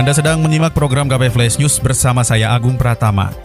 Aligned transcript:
Anda 0.00 0.16
sedang 0.16 0.40
menyimak 0.40 0.72
program 0.72 1.12
KP 1.12 1.28
Flash 1.28 1.60
News 1.60 1.76
bersama 1.76 2.24
saya 2.24 2.56
Agung 2.56 2.80
Pratama. 2.80 3.36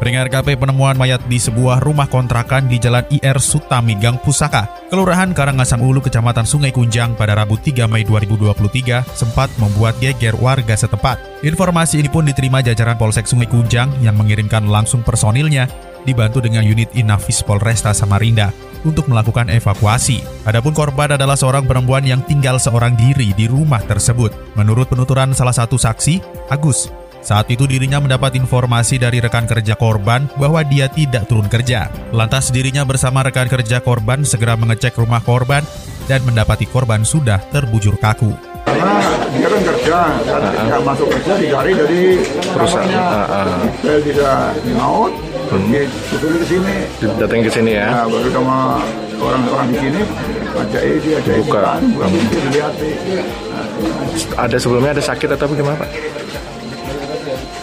Peringat 0.00 0.32
KP 0.32 0.56
penemuan 0.56 0.96
mayat 0.96 1.20
di 1.28 1.36
sebuah 1.36 1.84
rumah 1.84 2.08
kontrakan 2.08 2.72
di 2.72 2.80
Jalan 2.80 3.04
IR 3.12 3.36
Sutami 3.36 3.92
Gang 4.00 4.16
Pusaka, 4.16 4.88
Kelurahan 4.88 5.36
Karangasem 5.36 5.76
Ulu, 5.76 6.00
Kecamatan 6.00 6.48
Sungai 6.48 6.72
Kunjang 6.72 7.12
pada 7.20 7.36
Rabu 7.36 7.60
3 7.60 7.84
Mei 7.84 8.08
2023 8.08 9.04
sempat 9.12 9.52
membuat 9.60 10.00
geger 10.00 10.32
warga 10.40 10.72
setempat. 10.72 11.44
Informasi 11.44 12.00
ini 12.00 12.08
pun 12.08 12.24
diterima 12.24 12.64
jajaran 12.64 12.96
Polsek 12.96 13.28
Sungai 13.28 13.44
Kunjang 13.44 13.92
yang 14.00 14.16
mengirimkan 14.16 14.64
langsung 14.72 15.04
personilnya 15.04 15.68
dibantu 16.08 16.40
dengan 16.40 16.64
unit 16.64 16.88
Inafis 16.96 17.44
Polresta 17.44 17.92
Samarinda 17.92 18.56
untuk 18.88 19.04
melakukan 19.04 19.52
evakuasi. 19.52 20.24
Adapun 20.48 20.72
korban 20.72 21.12
adalah 21.12 21.36
seorang 21.36 21.68
perempuan 21.68 22.08
yang 22.08 22.24
tinggal 22.24 22.56
seorang 22.56 22.96
diri 22.96 23.36
di 23.36 23.44
rumah 23.44 23.84
tersebut. 23.84 24.32
Menurut 24.56 24.88
penuturan 24.88 25.36
salah 25.36 25.52
satu 25.52 25.76
saksi, 25.76 26.48
Agus, 26.48 26.88
saat 27.20 27.46
itu 27.52 27.68
dirinya 27.68 28.00
mendapat 28.00 28.36
informasi 28.40 28.96
dari 28.96 29.20
rekan 29.20 29.44
kerja 29.44 29.76
korban 29.76 30.24
bahwa 30.40 30.64
dia 30.64 30.88
tidak 30.88 31.28
turun 31.28 31.46
kerja. 31.52 31.92
Lantas 32.16 32.48
dirinya 32.48 32.84
bersama 32.84 33.20
rekan 33.20 33.48
kerja 33.48 33.80
korban 33.84 34.24
segera 34.24 34.56
mengecek 34.56 34.96
rumah 34.96 35.20
korban 35.20 35.60
dan 36.08 36.24
mendapati 36.24 36.64
korban 36.66 37.04
sudah 37.04 37.38
terbujur 37.52 37.94
kaku. 38.00 38.32
Karena 38.64 38.96
dia 39.34 39.48
kan 39.48 39.62
kerja, 39.62 39.98
dan 40.24 40.42
nggak 40.68 40.82
masuk 40.84 41.08
kerja 41.10 41.32
dicari 41.38 41.72
dari 41.74 42.00
perusahaan. 42.54 43.48
Saya 43.82 43.98
tidak 44.04 44.38
nyaut, 44.74 45.12
dia 45.68 45.82
disuruh 45.86 46.38
ke 46.38 46.46
sini. 46.46 46.74
datang 47.18 47.40
ke 47.42 47.50
sini 47.50 47.72
ya. 47.76 47.86
Nah, 47.90 48.06
baru 48.06 48.28
sama 48.30 48.58
orang-orang 49.20 49.68
di 49.74 49.78
sini, 49.80 50.00
ajak 50.54 50.82
dia, 51.02 51.14
ajak 51.18 51.34
Buka. 51.44 51.60
kan, 51.62 51.82
buka 51.92 52.06
dilihat. 52.48 52.72
Ada 54.36 54.56
sebelumnya 54.60 54.90
ada 54.96 55.02
sakit 55.04 55.28
atau 55.34 55.46
bagaimana 55.50 55.76
Pak? 55.82 55.90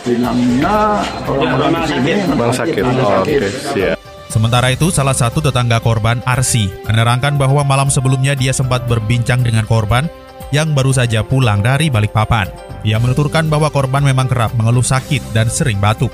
Bilangnya 0.08 1.04
orang-orang 1.28 1.84
di 1.84 1.84
sini 1.92 2.12
Bang 2.32 2.54
sakit. 2.56 2.82
Oh, 2.88 3.28
Oke, 3.28 3.44
siap. 3.52 3.98
Sementara 4.28 4.72
itu, 4.72 4.88
salah 4.92 5.16
satu 5.16 5.40
tetangga 5.44 5.84
korban, 5.84 6.24
Arsi, 6.24 6.72
menerangkan 6.88 7.36
bahwa 7.36 7.64
malam 7.64 7.92
sebelumnya 7.92 8.36
dia 8.36 8.52
sempat 8.52 8.88
berbincang 8.88 9.44
dengan 9.44 9.68
korban 9.68 10.08
yang 10.56 10.72
baru 10.72 10.96
saja 10.96 11.24
pulang 11.28 11.60
dari 11.60 11.92
Balikpapan. 11.92 12.48
Ia 12.88 13.00
menuturkan 13.04 13.52
bahwa 13.52 13.68
korban 13.68 14.04
memang 14.04 14.32
kerap 14.32 14.56
mengeluh 14.56 14.86
sakit 14.86 15.36
dan 15.36 15.52
sering 15.52 15.80
batuk. 15.84 16.12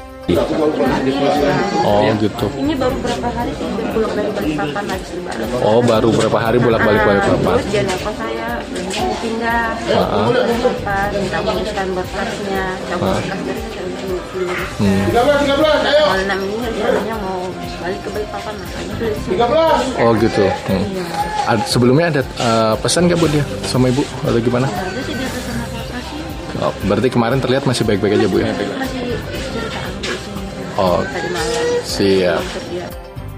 Oh, 1.83 1.99
gitu. 2.15 2.47
Ini 2.55 2.79
baru 2.79 2.95
berapa 2.95 3.27
hari 3.27 3.51
sih 3.59 3.67
pulang 3.91 4.13
dari 4.15 4.31
Balikpapan 4.31 4.83
lagi 4.87 5.11
lebaran. 5.19 5.59
Oh, 5.59 5.81
baru 5.83 6.09
berapa 6.15 6.37
hari 6.39 6.57
bolak-balik 6.63 7.01
balik 7.03 7.23
Bapak? 7.27 7.59
Terus 7.59 7.67
dia 7.75 7.81
nelfon 7.83 8.13
saya, 8.15 8.49
mau 8.71 9.13
pindah. 9.19 9.67
Balikpapan, 10.31 11.07
minta 11.17 11.39
uruskan 11.43 11.87
berkasnya, 11.91 12.63
cabut 12.87 13.09
berkas 13.19 13.39
dari 13.43 13.61
saya 14.23 14.39
untuk 14.39 14.39
lurus. 14.39 14.69
Malam 16.07 16.39
ini 16.39 16.55
rencananya 16.63 17.15
mau 17.19 17.39
balik 17.83 17.99
ke 17.99 18.09
Balikpapan, 18.15 18.53
makanya 18.55 18.93
tuh 18.95 19.11
sini. 19.19 19.99
Oh, 19.99 20.11
gitu. 20.15 20.45
Hmm. 20.47 20.85
Ad- 21.51 21.67
sebelumnya 21.67 22.05
ada 22.09 22.21
eh, 22.23 22.73
pesan 22.79 23.11
nggak 23.11 23.19
buat 23.19 23.31
dia 23.31 23.43
sama 23.67 23.91
ibu 23.91 24.03
atau 24.23 24.39
gimana? 24.39 24.67
Ada 24.71 25.01
sih 25.03 25.13
dia 25.13 25.27
pesan 25.27 25.55
apa-apa 25.59 25.97
sih, 26.07 26.63
Oh, 26.63 26.71
berarti 26.87 27.09
kemarin 27.11 27.39
terlihat 27.43 27.63
masih 27.67 27.83
baik-baik 27.83 28.15
aja 28.15 28.27
bu 28.31 28.37
ya? 28.39 28.47
masih. 28.55 29.01
Oh. 30.73 31.03
Tadi 31.03 31.29
malam. 31.29 31.53
Siap. 31.83 32.41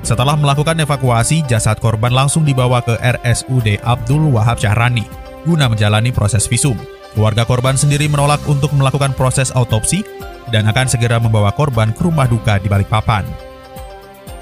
Setelah 0.06 0.38
melakukan 0.38 0.78
evakuasi, 0.78 1.42
jasad 1.50 1.82
korban 1.82 2.14
langsung 2.14 2.46
dibawa 2.46 2.78
ke 2.86 2.94
RSUD 3.02 3.82
Abdul 3.82 4.30
Wahab 4.30 4.62
Syahrani 4.62 5.02
guna 5.46 5.70
menjalani 5.70 6.09
proses 6.09 6.46
visum. 6.50 6.78
Keluarga 7.16 7.48
korban 7.48 7.80
sendiri 7.80 8.12
menolak 8.12 8.44
untuk 8.46 8.76
melakukan 8.76 9.16
proses 9.16 9.50
autopsi 9.56 10.03
dan 10.52 10.68
akan 10.68 10.86
segera 10.92 11.16
membawa 11.18 11.50
korban 11.56 11.96
ke 11.96 12.03
rumah 12.03 12.28
duka 12.28 12.59
di 12.59 12.68
Balikpapan. 12.68 13.24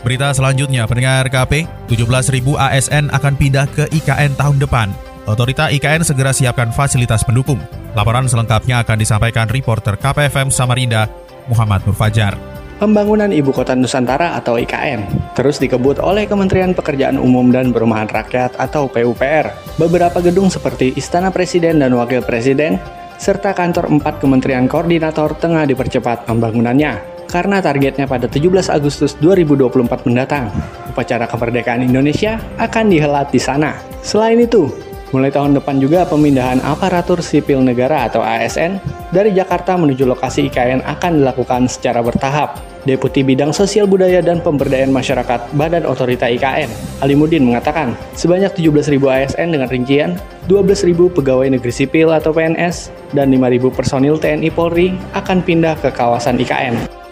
Berita 0.04 0.36
selanjutnya, 0.36 0.84
pendengar 0.84 1.30
KP, 1.32 1.64
17.000 1.88 2.44
ASN 2.60 3.08
akan 3.14 3.34
pindah 3.40 3.70
ke 3.72 3.88
IKN 3.88 4.36
tahun 4.36 4.60
depan. 4.60 4.92
Otorita 5.24 5.72
IKN 5.72 6.04
segera 6.04 6.36
siapkan 6.36 6.76
fasilitas 6.76 7.24
pendukung. 7.24 7.62
Laporan 7.96 8.28
selengkapnya 8.28 8.84
akan 8.84 9.00
disampaikan 9.00 9.48
reporter 9.48 9.96
KPFM 9.96 10.52
Samarinda, 10.52 11.08
Muhammad 11.48 11.88
Nur 11.88 11.96
Fajar. 11.96 12.53
Pembangunan 12.82 13.30
Ibu 13.30 13.54
Kota 13.54 13.78
Nusantara 13.78 14.34
atau 14.38 14.58
IKN 14.58 15.34
terus 15.38 15.58
dikebut 15.58 15.98
oleh 16.02 16.30
Kementerian 16.30 16.74
Pekerjaan 16.74 17.18
Umum 17.22 17.50
dan 17.50 17.74
Perumahan 17.74 18.10
Rakyat 18.10 18.58
atau 18.58 18.90
PUPR. 18.90 19.78
Beberapa 19.82 20.22
gedung 20.22 20.50
seperti 20.50 20.94
Istana 20.94 21.34
Presiden 21.34 21.82
dan 21.82 21.94
Wakil 21.98 22.22
Presiden 22.22 22.78
serta 23.18 23.54
kantor 23.54 23.90
empat 23.90 24.22
kementerian 24.22 24.66
koordinator 24.70 25.38
tengah 25.38 25.66
dipercepat 25.70 26.26
pembangunannya 26.26 27.14
karena 27.34 27.66
targetnya 27.66 28.06
pada 28.06 28.30
17 28.30 28.70
Agustus 28.70 29.18
2024 29.18 30.06
mendatang. 30.06 30.54
Upacara 30.94 31.26
kemerdekaan 31.26 31.82
Indonesia 31.82 32.38
akan 32.62 32.94
dihelat 32.94 33.34
di 33.34 33.42
sana. 33.42 33.74
Selain 34.06 34.38
itu, 34.38 34.70
Mulai 35.14 35.30
tahun 35.30 35.54
depan 35.54 35.78
juga 35.78 36.10
pemindahan 36.10 36.58
aparatur 36.66 37.22
sipil 37.22 37.62
negara 37.62 38.10
atau 38.10 38.26
ASN 38.26 38.82
dari 39.14 39.30
Jakarta 39.30 39.78
menuju 39.78 40.10
lokasi 40.10 40.50
IKN 40.50 40.82
akan 40.82 41.22
dilakukan 41.22 41.70
secara 41.70 42.02
bertahap. 42.02 42.58
Deputi 42.84 43.22
Bidang 43.22 43.54
Sosial 43.54 43.86
Budaya 43.86 44.26
dan 44.26 44.42
Pemberdayaan 44.42 44.90
Masyarakat 44.92 45.54
Badan 45.56 45.86
Otorita 45.86 46.28
IKN, 46.28 46.68
Alimuddin 47.00 47.46
mengatakan, 47.46 47.96
sebanyak 48.18 48.58
17.000 48.58 49.00
ASN 49.00 49.56
dengan 49.56 49.70
rincian 49.72 50.18
12.000 50.52 50.92
pegawai 51.14 51.48
negeri 51.48 51.72
sipil 51.72 52.12
atau 52.12 52.36
PNS 52.36 52.92
dan 53.14 53.32
5.000 53.32 53.70
personil 53.72 54.18
TNI 54.20 54.50
Polri 54.52 54.98
akan 55.16 55.46
pindah 55.46 55.80
ke 55.80 55.94
kawasan 55.94 56.42
IKN. 56.42 57.03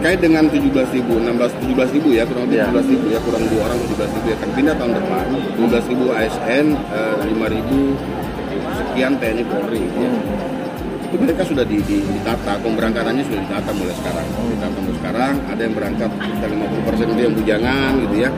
Terkait 0.00 0.16
dengan 0.24 0.48
17.000, 0.48 0.96
16 0.96 1.76
17.000 1.76 2.16
ya 2.16 2.24
kurang 2.24 2.48
lebih 2.48 2.64
17.000 2.72 3.12
ya 3.12 3.20
kurang 3.20 3.44
dua 3.52 3.68
orang 3.68 3.78
17.000 3.84 4.32
akan 4.32 4.50
pindah 4.56 4.74
tahun 4.80 4.92
depan 4.96 5.26
12.000 5.60 6.16
ASN, 6.16 6.66
eh, 6.72 7.16
5.000 7.28 8.00
sekian 8.80 9.12
TNI 9.20 9.44
Polri. 9.44 9.84
Ya. 10.00 10.08
Itu 11.04 11.20
mereka 11.20 11.44
sudah 11.44 11.68
di, 11.68 11.84
di, 11.84 12.00
ditata, 12.00 12.56
pemberangkatannya 12.64 13.28
sudah 13.28 13.40
ditata 13.44 13.70
mulai 13.76 13.92
sekarang. 14.00 14.26
Ditata 14.48 14.76
mulai 14.80 14.96
sekarang, 15.04 15.34
ada 15.52 15.60
yang 15.68 15.74
berangkat 15.76 16.10
sekitar 16.16 16.48
50% 16.48 17.12
itu 17.12 17.20
yang 17.20 17.34
bujangan 17.36 17.92
gitu 18.00 18.16
ya. 18.24 18.30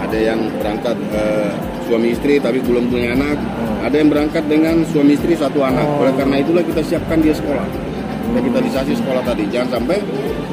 Ada 0.00 0.18
yang 0.24 0.40
berangkat 0.56 0.96
eh, 1.12 1.52
suami 1.84 2.16
istri 2.16 2.40
tapi 2.40 2.64
belum 2.64 2.88
punya 2.88 3.12
anak. 3.12 3.36
Ada 3.84 3.96
yang 4.00 4.08
berangkat 4.08 4.48
dengan 4.48 4.88
suami 4.88 5.20
istri 5.20 5.36
satu 5.36 5.60
anak. 5.68 5.84
Oleh 5.84 6.16
karena 6.16 6.40
itulah 6.40 6.64
kita 6.64 6.80
siapkan 6.80 7.20
dia 7.20 7.36
sekolah 7.36 7.89
revitalisasi 8.34 8.92
sekolah 8.98 9.22
tadi 9.26 9.46
jangan 9.50 9.80
sampai 9.80 9.98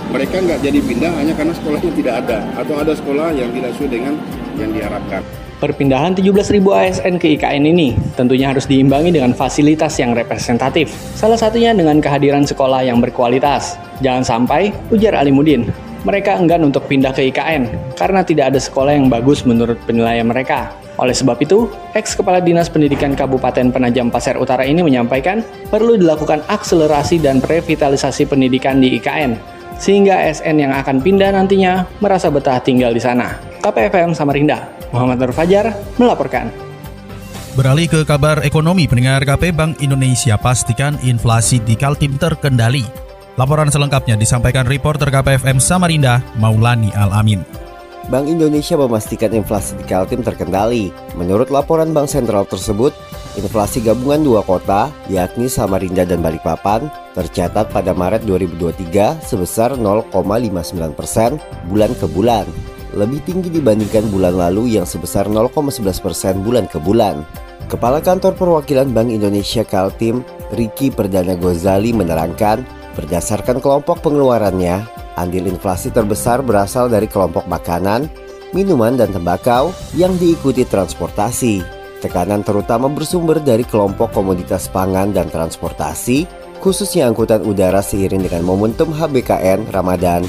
mereka 0.07 0.39
nggak 0.39 0.59
jadi 0.63 0.79
pindah 0.79 1.11
hanya 1.19 1.33
karena 1.35 1.53
sekolahnya 1.53 1.91
tidak 1.93 2.13
ada 2.25 2.37
atau 2.55 2.75
ada 2.79 2.93
sekolah 2.95 3.27
yang 3.35 3.49
tidak 3.51 3.69
sesuai 3.75 3.91
dengan 3.91 4.13
yang 4.57 4.71
diharapkan. 4.73 5.21
Perpindahan 5.57 6.13
17.000 6.13 6.61
ASN 6.61 7.17
ke 7.17 7.33
IKN 7.33 7.65
ini 7.65 7.97
tentunya 8.13 8.53
harus 8.53 8.69
diimbangi 8.69 9.09
dengan 9.09 9.33
fasilitas 9.33 9.97
yang 9.97 10.13
representatif. 10.13 10.93
Salah 11.17 11.33
satunya 11.33 11.73
dengan 11.73 11.97
kehadiran 11.97 12.45
sekolah 12.45 12.85
yang 12.85 13.01
berkualitas. 13.01 13.73
Jangan 14.05 14.21
sampai, 14.21 14.69
ujar 14.93 15.17
Alimuddin, 15.17 15.65
mereka 16.05 16.37
enggan 16.37 16.61
untuk 16.61 16.85
pindah 16.85 17.09
ke 17.09 17.33
IKN 17.33 17.73
karena 17.97 18.21
tidak 18.21 18.53
ada 18.53 18.61
sekolah 18.61 18.93
yang 18.93 19.09
bagus 19.09 19.49
menurut 19.49 19.81
penilaian 19.89 20.29
mereka. 20.29 20.69
Oleh 20.97 21.13
sebab 21.13 21.37
itu, 21.41 21.69
ex-kepala 21.93 22.41
Dinas 22.41 22.73
Pendidikan 22.73 23.13
Kabupaten 23.13 23.69
Penajam 23.69 24.09
Pasir 24.09 24.33
Utara 24.37 24.65
ini 24.65 24.81
menyampaikan 24.81 25.45
perlu 25.69 25.93
dilakukan 25.93 26.41
akselerasi 26.49 27.21
dan 27.21 27.37
revitalisasi 27.45 28.25
pendidikan 28.25 28.81
di 28.81 28.97
IKN, 28.97 29.37
sehingga 29.77 30.17
ASN 30.17 30.57
yang 30.57 30.73
akan 30.73 30.97
pindah 31.05 31.37
nantinya 31.37 31.85
merasa 32.01 32.33
betah 32.33 32.57
tinggal 32.57 32.97
di 32.97 33.01
sana. 33.01 33.37
KPFM 33.61 34.17
Samarinda, 34.17 34.73
Muhammad 34.89 35.21
Nur 35.21 35.33
Fajar 35.37 35.69
melaporkan. 36.01 36.49
Beralih 37.53 37.89
ke 37.89 38.01
kabar 38.05 38.41
ekonomi, 38.45 38.85
pendengar 38.85 39.25
KP 39.25 39.49
Bank 39.53 39.81
Indonesia 39.81 40.37
pastikan 40.37 40.97
inflasi 41.01 41.57
di 41.61 41.73
Kaltim 41.73 42.17
terkendali. 42.17 42.85
Laporan 43.37 43.69
selengkapnya 43.69 44.17
disampaikan 44.17 44.65
reporter 44.65 45.13
KPFM 45.13 45.61
Samarinda, 45.61 46.25
Maulani 46.37 46.89
Al-Amin. 46.93 47.66
Bank 48.07 48.31
Indonesia 48.31 48.79
memastikan 48.79 49.35
inflasi 49.35 49.75
di 49.75 49.83
Kaltim 49.83 50.23
terkendali. 50.23 50.95
Menurut 51.19 51.51
laporan 51.51 51.91
Bank 51.91 52.07
Sentral 52.07 52.47
tersebut, 52.47 52.95
Inflasi 53.37 53.85
gabungan 53.85 54.25
dua 54.25 54.41
kota, 54.41 54.89
yakni 55.13 55.45
Samarinda 55.45 56.01
dan 56.01 56.25
Balikpapan, 56.25 56.89
tercatat 57.13 57.69
pada 57.69 57.93
Maret 57.93 58.25
2023 58.25 59.21
sebesar 59.21 59.77
0,59 59.77 60.97
persen 60.97 61.37
bulan 61.69 61.93
ke 62.01 62.09
bulan, 62.09 62.49
lebih 62.97 63.21
tinggi 63.29 63.53
dibandingkan 63.53 64.09
bulan 64.09 64.33
lalu 64.33 64.81
yang 64.81 64.89
sebesar 64.89 65.29
0,11 65.29 66.01
persen 66.01 66.41
bulan 66.41 66.65
ke 66.65 66.81
bulan. 66.81 67.21
Kepala 67.69 68.01
Kantor 68.01 68.33
Perwakilan 68.33 68.89
Bank 68.89 69.13
Indonesia 69.13 69.61
Kaltim, 69.61 70.25
Riki 70.57 70.89
Perdana 70.89 71.37
Gozali 71.37 71.93
menerangkan, 71.93 72.65
berdasarkan 72.97 73.61
kelompok 73.61 74.01
pengeluarannya, 74.01 74.96
andil 75.17 75.49
inflasi 75.49 75.89
terbesar 75.89 76.45
berasal 76.45 76.87
dari 76.87 77.09
kelompok 77.09 77.49
makanan, 77.49 78.05
minuman 78.53 78.95
dan 78.95 79.09
tembakau 79.09 79.73
yang 79.97 80.13
diikuti 80.15 80.63
transportasi. 80.63 81.65
Tekanan 81.97 82.45
terutama 82.45 82.85
bersumber 82.87 83.41
dari 83.41 83.65
kelompok 83.65 84.13
komoditas 84.13 84.69
pangan 84.69 85.09
dan 85.09 85.33
transportasi, 85.33 86.29
khususnya 86.61 87.09
angkutan 87.09 87.41
udara 87.41 87.81
seiring 87.81 88.29
dengan 88.29 88.45
momentum 88.45 88.93
HBKN 88.93 89.73
Ramadan 89.73 90.21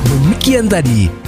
Demikian 0.07 0.71
tadi 0.71 1.28